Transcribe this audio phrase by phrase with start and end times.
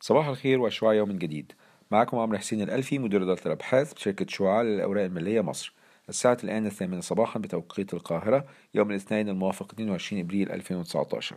[0.00, 1.52] صباح الخير وشعاع يوم جديد.
[1.90, 5.74] معكم عمرو حسين الألفي مدير إدارة الأبحاث بشركة شعاع للأوراق المالية مصر.
[6.08, 8.44] الساعة الآن الثامنة صباحا بتوقيت القاهرة
[8.74, 11.36] يوم الاثنين الموافق 22 أبريل 2019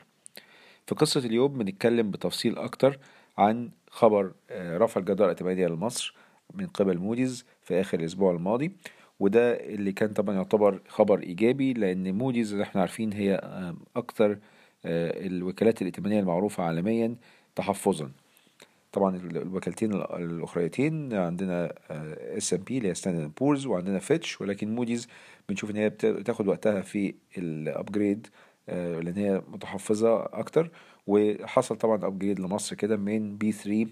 [0.88, 3.00] في قصة اليوم بنتكلم بتفصيل أكتر
[3.38, 6.16] عن خبر آه، رفع الجدارة الائتمانية لمصر
[6.54, 8.72] من قبل موديز في آخر الأسبوع الماضي
[9.20, 14.38] وده اللي كان طبعا يعتبر خبر إيجابي لأن موديز اللي إحنا عارفين هي آه، أكتر
[14.86, 17.16] الوكالات الائتمانية المعروفة عالميا
[17.56, 18.12] تحفظا.
[18.92, 21.74] طبعا الوكالتين الأخريتين عندنا
[22.38, 25.08] S&P اللي هي بورز وعندنا فيتش ولكن موديز
[25.50, 28.28] بنشوف إن هي بتاخد وقتها في ال upgrade
[28.68, 30.72] لأن هي متحفظة أكتر.
[31.08, 33.88] وحصل طبعا upgrade لمصر كده من B 3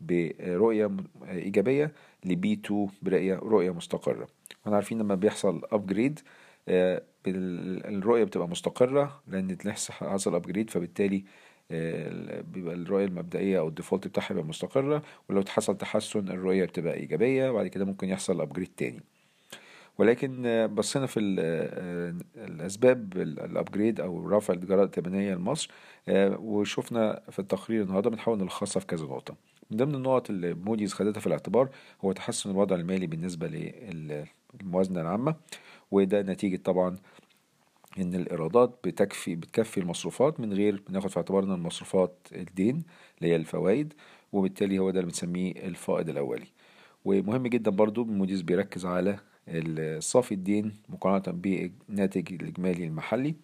[0.00, 0.90] برؤية
[1.28, 1.92] إيجابية
[2.24, 4.28] ل B 2 برؤية رؤية مستقرة.
[4.62, 6.20] إحنا عارفين لما بيحصل upgrade
[7.28, 9.56] الرؤية بتبقى مستقرة لأن
[9.90, 11.24] حصل upgrade فبالتالي
[12.52, 17.50] بيبقى الرؤية المبدئية أو ال default بتاعها بيبقى مستقرة ولو حصل تحسن الرؤية بتبقى إيجابية
[17.50, 19.02] وبعد كده ممكن يحصل upgrade تاني.
[19.98, 21.20] ولكن بصينا في
[22.36, 25.70] الأسباب ال upgrade أو رفع الجدارة الائتمانية لمصر
[26.38, 29.36] وشفنا في التقرير النهاردة بنحاول نلخصها في كذا نقطة.
[29.70, 31.68] من ضمن النقط اللي موديز خدتها في الاعتبار
[32.04, 35.34] هو تحسن الوضع المالي بالنسبة للموازنة العامة.
[35.90, 36.96] وده نتيجة طبعا
[37.98, 42.82] إن الإيرادات بتكفي بتكفي المصروفات من غير بناخد في اعتبارنا المصروفات الدين
[43.18, 43.92] اللي هي الفوائد
[44.32, 46.46] وبالتالي هو ده اللي بنسميه الفائض الأولي.
[47.04, 49.18] ومهم جدا برضو موديز بيركز على
[49.98, 53.34] صافي الدين مقارنة بالناتج الإجمالي المحلي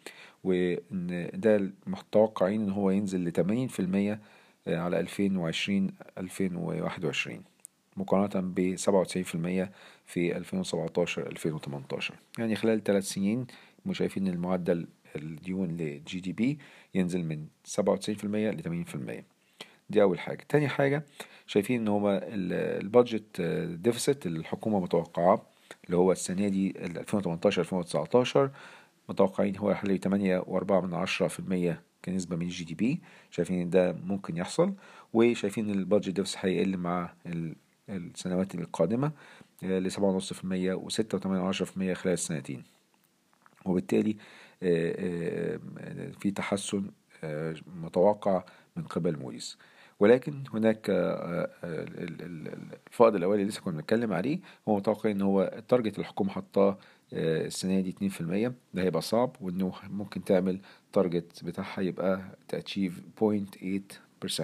[0.44, 4.20] وإن ده متوقعين إن هو ينزل لتمانين في المية
[4.66, 7.51] على ألفين وعشرين ألفين وواحد وعشرين.
[7.96, 9.72] مقارنة بسبعة وتسعين في المية
[10.06, 12.14] في ألفين وسبعتاشر ألفين وتمنتاشر.
[12.38, 13.46] يعني خلال ثلاث سنين
[13.92, 16.58] شايفين المعدل الديون لل GDP
[16.94, 19.24] ينزل من 97% ل 80%
[19.90, 20.44] دي أول حاجة.
[20.48, 21.04] تاني حاجة
[21.46, 23.40] شايفين إن هو ال budget
[23.80, 25.42] deficit الحكومة متوقعاه
[25.86, 28.50] اللي هو السنة دي 2018 2019
[29.08, 33.00] متوقعين هو حوالي 8.4 من عشرة في المية كنسبة من ال GDP
[33.30, 34.74] شايفين إن ده ممكن يحصل
[35.12, 37.12] وشايفين ال budget deficit هيقل مع
[37.88, 39.12] السنوات القادمة
[40.74, 42.64] وستة وتمانية عشرة في المية خلال السنتين.
[43.64, 44.16] وبالتالي
[46.20, 46.90] في تحسن
[47.82, 48.44] متوقع
[48.76, 49.58] من قبل موديز
[50.00, 50.86] ولكن هناك
[52.86, 54.38] الفائض الاولي اللي لسه كنا بنتكلم عليه
[54.68, 56.78] هو متوقع إن هو ال target الحكومة حطاه
[57.12, 58.22] السنة دي 2%
[58.74, 60.60] ده هيبقى صعب وانه ممكن تعمل
[60.92, 64.42] target بتاعها يبقى to achieve 0.8%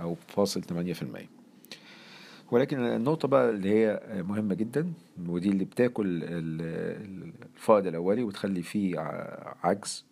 [0.00, 1.37] أو فاصل 8%
[2.50, 4.92] ولكن النقطة بقى اللي هي مهمة جدا
[5.26, 8.98] ودي اللي بتاكل الفائض الأولي وتخلي فيه
[9.62, 10.04] عجز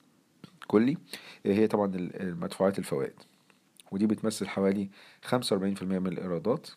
[0.66, 0.96] كلي
[1.46, 3.14] هي طبعا المدفوعات الفوائد.
[3.92, 4.88] ودي بتمثل حوالي
[5.30, 5.32] 45%
[5.82, 6.68] من الإيرادات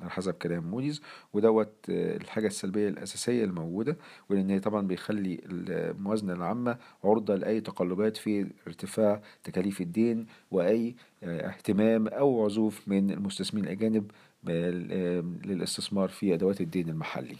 [0.00, 1.02] على حسب كلام موديز
[1.32, 3.96] ودوت الحاجة السلبية الأساسية الموجودة
[4.30, 12.44] ولأن طبعا بيخلي الموازنة العامة عرضة لأي تقلبات في ارتفاع تكاليف الدين وأي اهتمام أو
[12.44, 14.10] عزوف من المستثمرين الأجانب
[14.44, 17.36] للاستثمار في أدوات الدين المحلي.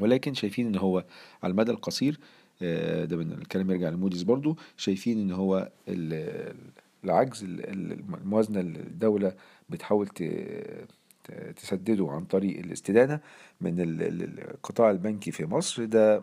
[0.00, 1.04] ولكن شايفين إن هو
[1.42, 2.18] على المدى القصير
[3.04, 5.68] ده من الكلام يرجع لموديز برضو شايفين إن هو
[7.04, 9.32] العجز الموازنة الدولة
[9.68, 10.08] بتحاول
[11.56, 13.20] تسدده عن طريق الاستدانة
[13.60, 16.22] من القطاع البنكي في مصر ده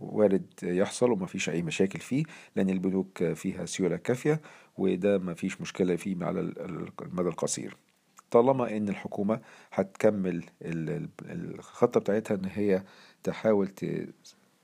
[0.00, 2.24] وارد يحصل وما فيش أي مشاكل فيه
[2.56, 4.40] لأن البنوك فيها سيولة كافية
[4.78, 6.40] وده ما فيش مشكلة فيه على
[7.02, 7.76] المدى القصير.
[8.32, 9.40] طالما إن الحكومة
[9.72, 10.44] هتكمل
[11.22, 12.82] الخطة بتاعتها إن هي
[13.24, 13.68] تحاول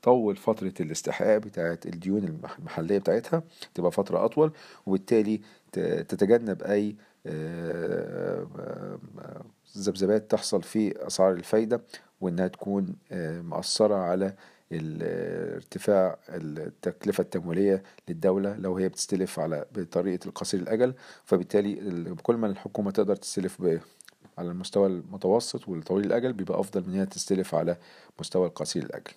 [0.01, 2.23] تطول فترة الاستحقاق بتاعت الديون
[2.59, 3.43] المحلية بتاعتها
[3.73, 4.51] تبقى فترة أطول
[4.85, 5.41] وبالتالي
[6.07, 6.95] تتجنب أي
[9.77, 11.81] ذبذبات تحصل في أسعار الفايدة
[12.21, 12.95] وإنها تكون
[13.43, 14.33] مأثرة على
[14.73, 20.93] ارتفاع التكلفة التمويلية للدولة لو هي بتستلف على بطريقة القصير الأجل
[21.25, 21.75] فبالتالي
[22.23, 23.61] كل ما الحكومة تقدر تستلف
[24.37, 27.77] على المستوى المتوسط والطويل الأجل بيبقى أفضل من هي تستلف على
[28.19, 29.11] مستوى القصير الأجل.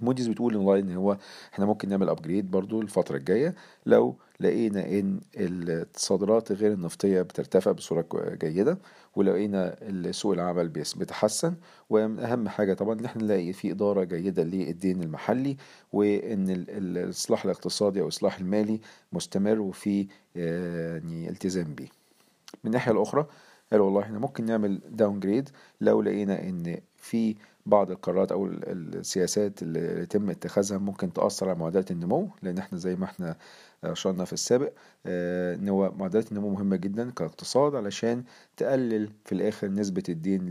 [0.00, 1.16] موديز بتقول ان هو
[1.54, 3.54] إحنا ممكن نعمل upgrade برضو الفترة الجاية
[3.86, 8.06] لو لقينا إن الصادرات غير النفطية بترتفع بصورة
[8.42, 8.78] جيدة
[9.16, 9.76] ولقينا
[10.10, 11.54] سوق العمل بيتحسن
[11.90, 15.56] ومن أهم حاجة طبعا إن إحنا نلاقي في إدارة جيدة للدين المحلي
[15.92, 18.80] وإن الإصلاح الاقتصادي أو الإصلاح المالي
[19.12, 21.88] مستمر وفي يعني التزام بيه.
[22.64, 23.26] من الناحية الأخرى
[23.72, 25.48] قال والله إحنا ممكن نعمل downgrade
[25.80, 31.90] لو لقينا إن في بعض القرارات أو السياسات اللي يتم اتخاذها ممكن تأثر على معدلات
[31.90, 33.36] النمو لأن إحنا زي ما إحنا
[33.84, 34.72] اشرنا في السابق
[35.06, 38.24] إن هو معدلات النمو مهمة جدا كاقتصاد علشان
[38.56, 40.48] تقلل في الآخر نسبة الدين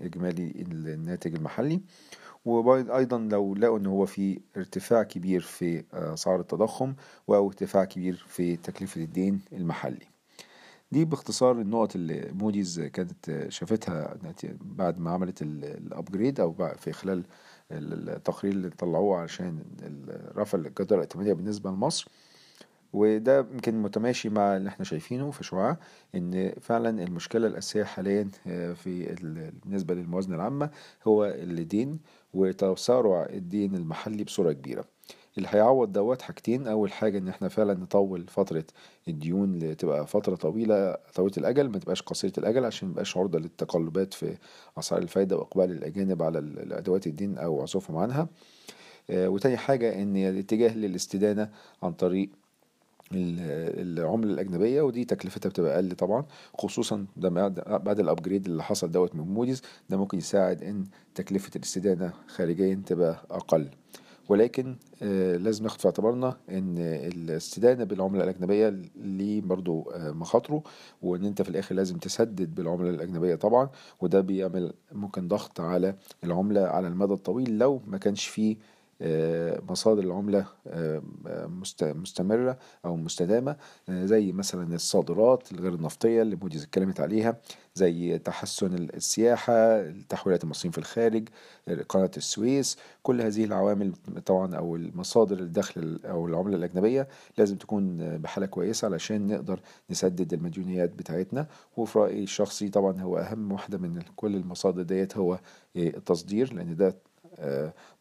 [0.00, 1.80] لإجمالي الناتج المحلي.
[2.44, 6.94] وأيضا لو لقوا إن هو في ارتفاع كبير في اسعار التضخم
[7.28, 10.06] أو ارتفاع كبير في تكلفة الدين المحلي.
[10.92, 14.16] دي باختصار النقط اللي موديز كانت شافتها
[14.60, 17.22] بعد ما عملت ال upgrade أو في خلال
[17.70, 19.62] التقرير اللي طلعوه عشان
[20.36, 22.08] رفع الجدارة الائتمانية بالنسبة لمصر.
[22.92, 25.76] وده يمكن متماشي مع اللي إحنا شايفينه في شعاع
[26.14, 28.28] إن فعلا المشكلة الأساسية حاليا
[28.74, 29.14] في
[29.64, 30.70] بالنسبة للموازنة العامة
[31.06, 32.00] هو الدين
[32.34, 34.84] وتسارع الدين المحلي بصورة كبيرة.
[35.38, 36.66] اللي هيعوض دوت حاجتين.
[36.66, 38.64] أول حاجة إن إحنا فعلا نطول فترة
[39.08, 44.14] الديون لتبقى فترة طويلة طويلة الأجل ما تبقاش قصيرة الأجل عشان ما يبقاش عرضة للتقلبات
[44.14, 44.36] في
[44.78, 46.38] أسعار الفايدة وإقبال الأجانب على
[46.70, 48.28] ادوات الدين أو عزوفهم عنها.
[49.10, 51.50] وتاني حاجة إن الاتجاه للاستدانة
[51.82, 52.28] عن طريق
[53.14, 56.24] العملة الأجنبية ودي تكلفتها بتبقى أقل طبعا
[56.58, 57.28] خصوصا ده
[57.78, 60.84] بعد ال upgrade اللي حصل دوت من موديز ده ممكن يساعد إن
[61.14, 63.68] تكلفة الاستدانة خارجيا تبقى أقل.
[64.28, 70.62] ولكن آه لازم ناخد في اعتبارنا إن الاستدانة بالعملة الأجنبية ليه برضو آه مخاطره
[71.02, 73.70] وإن أنت في الآخر لازم تسدد بالعملة الأجنبية طبعا
[74.00, 78.56] وده بيعمل ممكن ضغط على العملة على المدى الطويل لو ما كانش فيه
[79.70, 80.46] مصادر العملة
[81.82, 83.56] مستمرة أو مستدامة
[83.88, 87.36] زي مثلا الصادرات الغير النفطية اللي موديز اتكلمت عليها
[87.74, 91.28] زي تحسن السياحة تحويلات المصريين في الخارج
[91.88, 92.76] قناة السويس.
[93.02, 93.92] كل هذه العوامل
[94.26, 97.08] طبعا أو المصادر الدخل أو العملة الأجنبية
[97.38, 99.60] لازم تكون بحالة كويسة علشان نقدر
[99.90, 101.46] نسدد المديونيات بتاعتنا.
[101.76, 105.40] وفي رأيي الشخصي طبعا هو أهم واحدة من كل المصادر ديت هو
[105.76, 106.96] التصدير لأن ده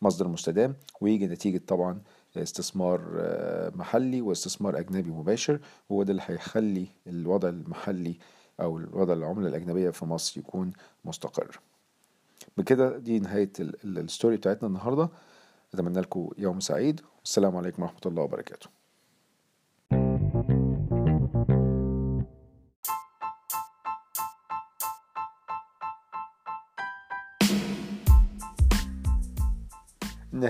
[0.01, 2.01] مصدر مستدام ويجي نتيجة طبعا
[2.37, 3.01] استثمار
[3.75, 5.59] محلي واستثمار أجنبي مباشر
[5.91, 8.17] هو ده اللي هيخلي الوضع المحلي
[8.61, 10.73] أو الوضع العملة الأجنبية في مصر يكون
[11.05, 11.59] مستقر.
[12.57, 15.09] بكده دي نهاية الستوري بتاعتنا النهاردة.
[15.73, 17.01] أتمنى لكم يوم سعيد.
[17.19, 18.80] والسلام عليكم ورحمة الله وبركاته.